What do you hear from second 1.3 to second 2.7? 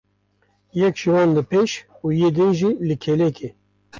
li pêş û yê din jî